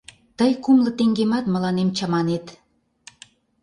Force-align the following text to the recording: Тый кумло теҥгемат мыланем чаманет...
Тый 0.37 0.51
кумло 0.63 0.91
теҥгемат 0.97 1.45
мыланем 1.53 1.89
чаманет... 1.97 2.45